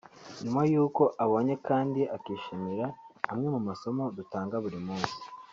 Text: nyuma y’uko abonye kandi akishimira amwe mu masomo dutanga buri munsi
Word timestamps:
nyuma 0.43 0.61
y’uko 0.71 1.03
abonye 1.23 1.55
kandi 1.67 2.01
akishimira 2.15 2.85
amwe 3.31 3.47
mu 3.55 3.61
masomo 3.67 4.03
dutanga 4.17 4.55
buri 4.63 4.79
munsi 4.87 5.15